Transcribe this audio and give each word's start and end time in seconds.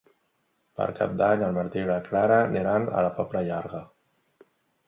Per 0.79 0.87
Cap 0.99 1.13
d'Any 1.19 1.43
en 1.49 1.53
Martí 1.59 1.79
i 1.83 1.87
na 1.91 1.99
Clara 2.07 2.39
aniran 2.49 2.89
a 3.03 3.07
la 3.09 3.13
Pobla 3.19 3.45
Llarga. 3.51 3.87